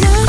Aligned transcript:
good. 0.00 0.21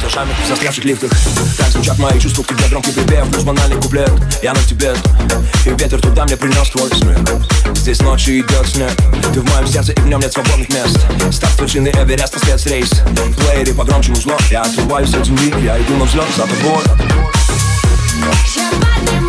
Этажами 0.00 0.30
застрявших 0.48 0.84
лифтах. 0.84 1.10
Так 1.58 1.68
звучат 1.68 1.98
мои 1.98 2.18
чувства 2.18 2.42
к 2.42 2.48
тебе 2.48 2.68
громкий 2.68 2.92
припев 2.92 3.28
Плюс 3.30 3.44
банальный 3.44 3.76
куплет, 3.80 4.10
я 4.42 4.52
на 4.52 4.62
тебе. 4.62 4.94
И 5.66 5.70
ветер 5.70 6.00
туда 6.00 6.24
мне 6.24 6.36
принес 6.36 6.70
твой 6.70 6.90
смех 6.90 7.18
Здесь 7.74 8.00
ночью 8.00 8.40
идет 8.40 8.66
снег. 8.66 8.92
Ты 9.32 9.40
в 9.40 9.44
моем 9.52 9.66
сердце 9.66 9.92
и 9.92 10.00
в 10.00 10.06
нем 10.06 10.20
нет 10.20 10.32
свободных 10.32 10.68
мест. 10.70 10.98
Став 11.32 11.60
вершины 11.60 11.88
Эвереста 11.88 12.38
спецрейс 12.38 12.90
В 12.90 13.34
плеере 13.36 13.74
погромче 13.74 14.10
музло 14.10 14.36
Я 14.50 14.62
отрываюсь 14.62 15.14
от 15.14 15.26
земли, 15.26 15.52
я 15.64 15.80
иду 15.80 15.96
на 15.96 16.04
взлет 16.04 16.26
за 16.36 16.42
тобой. 16.42 16.82
Я 18.20 18.32
поднимаю 18.32 19.19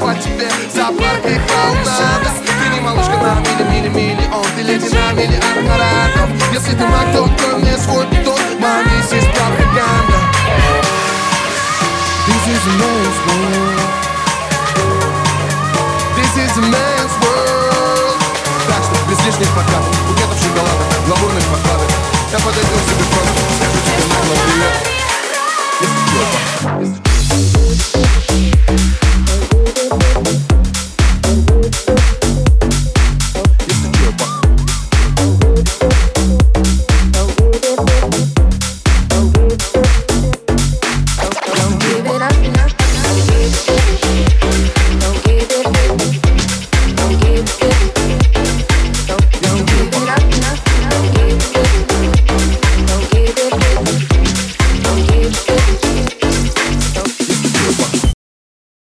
по 0.00 0.14
тебе 0.14 0.48
за 0.72 0.86
паркой 0.86 1.38
волнада 1.38 2.30
Ты 2.44 2.68
не 2.74 2.80
малышка 2.80 3.16
на 3.16 3.40
мили-мили-миллион 3.40 4.46
Ты 4.56 4.62
леди 4.62 4.88
на 4.94 5.12
миллиард 5.12 5.62
маратов 5.62 6.30
Если 6.52 6.72
ты 6.72 6.86
маг, 6.86 7.12
то 7.12 7.24
открой 7.24 7.56
мне 7.56 7.76
свой 7.76 8.06
питон 8.06 8.40
Маме 8.58 9.02
здесь 9.06 9.24
пропаганда. 9.24 10.18
This 12.26 12.46
is 12.46 12.66
a 12.66 12.74
man's 12.80 13.18
world. 13.26 13.80
This 16.16 16.36
is 16.36 16.56
a 16.56 16.62
man's 16.62 17.14
world. 17.22 18.18
Так 18.68 18.82
что 18.84 19.10
без 19.10 19.18
лишних 19.26 19.48
подкатов 19.54 19.89